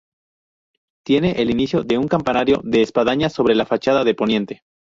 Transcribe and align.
Tiene 1.05 1.33
el 1.43 1.51
inicio 1.51 1.83
de 1.83 1.99
un 1.99 2.07
campanario 2.07 2.59
de 2.63 2.81
espadaña 2.81 3.29
sobre 3.29 3.53
la 3.53 3.67
fachada 3.67 4.03
de 4.03 4.15
poniente. 4.15 4.63